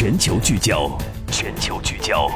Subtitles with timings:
[0.00, 2.28] 全球聚焦，全球聚焦。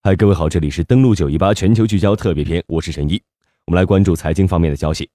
[0.00, 3.20] 嗨，各位好，这里是登录九一八全球聚焦特别篇，我是陈一。
[3.66, 5.10] 我们来关注财经方面的消息，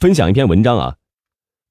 [0.00, 0.94] 分享一篇文章啊。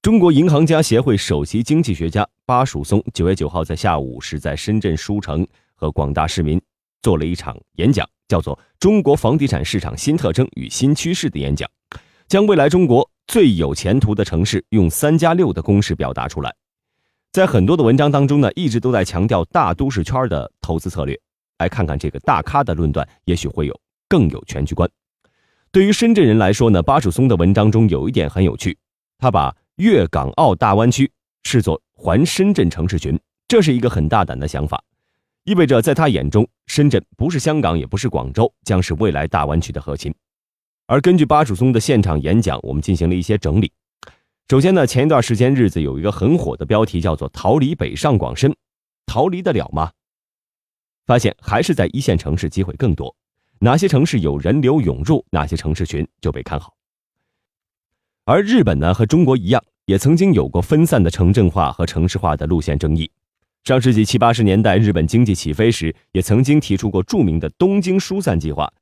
[0.02, 5.46] 中国银行家协会首席经济学家巴曙松九月九号在下午是在深圳书城
[5.76, 6.60] 和广大市民
[7.00, 11.70] 做了一场演讲，叫做《中国房地产市场新特征与新趋势》的演讲，
[12.26, 13.08] 将未来中国。
[13.28, 16.54] 最有前途的城市用“三加六”的公式表达出来，
[17.30, 21.18] 在很多的文章当中呢，一直都在强调大都市圈的投资策略。
[21.58, 24.88] 来看看这个大咖的论断，也许会有更有全局观。
[25.70, 28.78] 对于深圳人来说呢，巴曙松的文章中有一点很有趣，
[29.18, 31.10] 他把粤港澳大湾区
[31.42, 34.82] 视作环深圳城市群，这是一个很大胆的想法，
[35.44, 40.14] 意味着在他眼中，深圳不是香港，也不是广州，将是未来大湾区的核心。
[40.88, 43.70] 而根据巴曙松的现场演讲，我们进行了一些整理。
[44.48, 48.56] 首先呢，前一段时间日子有一个很火的标题，叫做“逃离北上广深”，
[49.04, 49.92] 逃离得了吗？
[51.04, 53.14] 发现还是在一线城市机会更多。
[53.58, 56.72] 哪些城市有人流涌入，哪些城市群就被看好。
[58.24, 63.10] 而日本呢，和中国一样，也曾经有过分散的城镇化和城市化的路线争议。
[63.64, 68.72] 上世纪七八十年代，日本经济起飞时，也曾经提出过著名的东京疏散计划。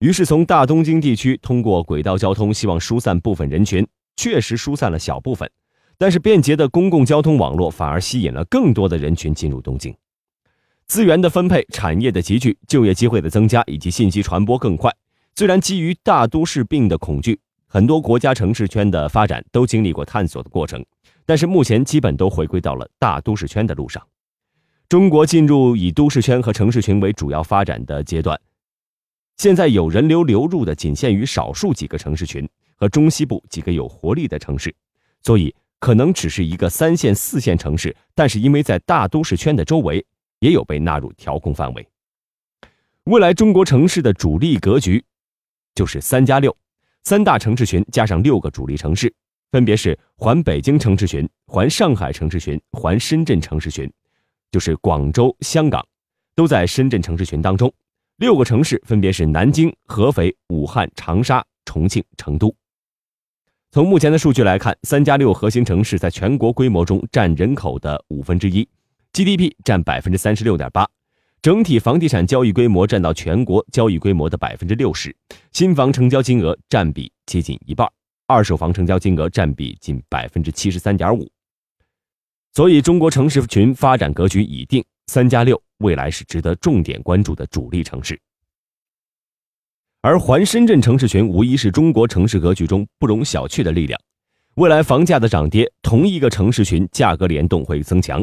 [0.00, 5.50] 于是，从大东京地区通过轨道交通，希望疏散部分人群，确实疏散了小部分，
[5.98, 9.94] 但是便捷的公共交通网络反而吸引了更多的人群进入东京。
[10.86, 14.90] 资源的分配、产业的集聚、就业机会的增加以及信息传播更快。
[15.34, 20.82] 虽然基于大都市病的恐惧，很多国家城市圈的发展都经历过探索的过程，
[21.26, 24.02] 但是目前基本都回归到了大都市圈的路上。
[24.88, 28.40] 中国进入以都市圈和城市群为主要发展的阶段。
[29.40, 32.46] 现在有人流流入的仅限于少数几个城市群
[32.76, 34.70] 和中西部几个有活力的城市，
[35.22, 40.04] 所以可能只是一个三线、四线城市，但是因为在大都市圈的周围，
[40.40, 41.88] 也有被纳入调控范围。
[43.04, 45.02] 未来中国城市的主力格局
[45.74, 46.54] 就是三加六，
[47.04, 49.10] 三大城市群加上六个主力城市，
[49.52, 53.90] 分别是环北京城市群、环上海城市群、环深圳城市群，
[54.52, 55.82] 就是广州、香港
[56.34, 57.72] 都在深圳城市群当中。
[58.20, 62.54] 六个城市分别是南京、合肥、武汉、长沙、重庆、成都。
[63.70, 68.68] 从目前的数据来看，三加六核心城市在全国规模中占人口的五分之一
[69.14, 70.86] ，GDP 占百分之三十六点八，
[71.40, 75.16] 整体房地产交易规模占到全国交易规模的百分之六十，
[75.52, 77.88] 新房成交金额占比接近一半，
[78.26, 81.26] 二手房成交金额占比近百分之七十三点五。
[82.52, 85.62] 所以，中国城市群发展格局已定，三加六。
[85.80, 88.18] 未来是值得重点关注的主力城市，
[90.02, 94.00] 而环深圳城市群无疑是中国城市格局中不容小觑的力量。
[94.56, 98.22] 未来房价的涨跌，同一个城市群价格联动会增强。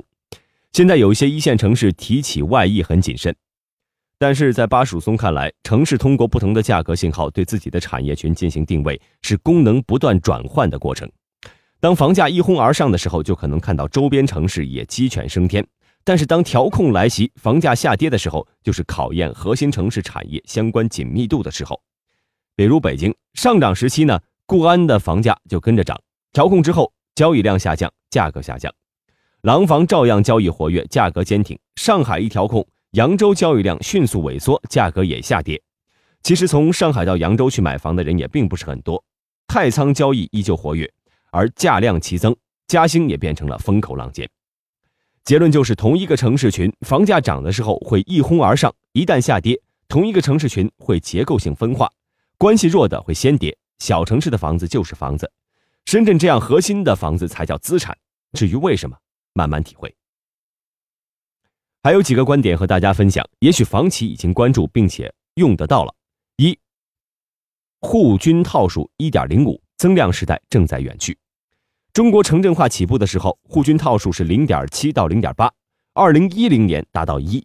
[0.74, 3.36] 现在有一些一线城市提起外溢很谨慎，
[4.20, 11.10] 但是在巴曙松看来，城市通过不同的价格信号对自己的产业群进行定位，是功能不断转换的过程。
[11.80, 15.66] 当房价一哄而上的时候，就可能看到周边城市也鸡犬升天。
[16.08, 21.82] 但是，当调控来袭、房价下跌的时候，就是考验核心城市产业相关紧密度的时候。
[22.56, 25.98] 比如北京上涨时期呢，固安的房价就跟着涨；
[26.32, 28.74] 调控之后，交易量下降，价格下降。
[29.42, 31.60] 廊坊照样交易活跃，价格坚挺。
[31.76, 35.62] 上海一调控，扬州交易量迅速萎缩，价格也下跌。
[36.24, 39.04] 其实，从上海到扬州去买房的人也并不是很多，
[39.46, 40.90] 太仓交易依旧活跃，
[41.32, 42.34] 而价量齐增，
[42.66, 44.26] 嘉兴也变成了风口浪尖。
[45.28, 51.92] 结论就是，同一个城市群房价涨的时候会一哄而上，一旦下跌，同一个城市群会结构性分化，
[52.38, 53.58] 关系弱的会先跌。
[53.80, 55.30] 小城市的房子就是房子，
[55.86, 57.98] 深圳这样核心的房子才叫资产。
[58.38, 58.96] 至于为什么，
[59.34, 59.94] 慢慢体会。
[61.84, 65.94] 还有几个观点和大家分享，也许房企已经关注并且用得到了。
[66.38, 66.58] 一，
[67.82, 71.18] 户均套数一点零五，增量时代正在远去。
[71.98, 75.52] 中国城镇化起步的时候，户均套数是零点七到零点八，
[75.96, 77.44] 二零一零年达到一，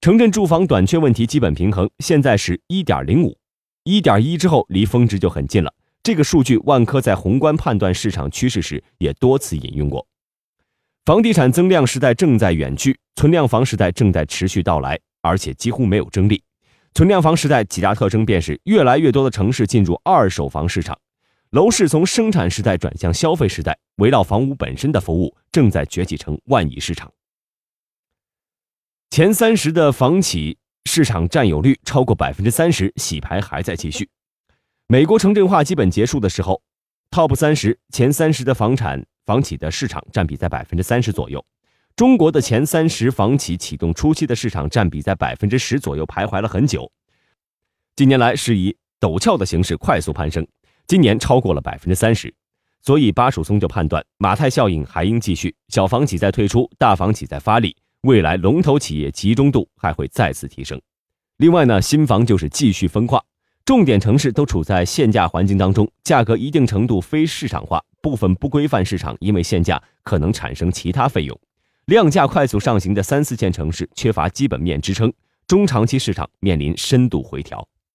[0.00, 1.90] 城镇住房短缺问题基本平衡。
[1.98, 3.36] 现在是一点零五，
[3.82, 5.74] 一点一之后离峰值就很近了。
[6.04, 10.06] 这个数据，万科在宏观判断市场趋势时也多次引用过。
[11.04, 16.40] 房地产增量时代正在远去，存量房时代正在持续到来，而且几乎没有争议。
[16.94, 20.96] 存量房时代几大特征便是越来越多的城市进入二手房市场。
[21.54, 27.12] 楼市从生产时代转向消费时代，围绕房屋本身的服务正在崛起成万亿市场。
[29.10, 34.10] 前三十的房企市场占有率超过百分之三十，洗牌还在继续。
[34.88, 36.60] 美国城镇化基本结束的时候
[37.12, 41.46] ，Top 三十前三十的房产房企的市场占比在百分之三十左右。
[41.94, 46.90] 中国的前三十房企启动初期的市场占比在百分之十左右徘徊了很久，
[47.94, 50.44] 近年来是以陡峭的形式快速攀升，
[50.86, 52.34] 今年超过了百分之三十。
[52.82, 60.78] 所以巴曙松就判断马太效应还应继续，小房企在退出，大房企在发力，未来龙头企业集中度还会再次提升。
[61.38, 63.24] 另外呢，新房就是继续分化，
[63.64, 71.40] 重点城市都处在限价环境当中，价格一定程度非市场化，部分不规范市场因为限价可能产生其他费用。
[71.86, 75.10] 量价快速上行的三四线城市缺乏基本面支撑，
[75.46, 77.66] 中长期市场面临深度回调。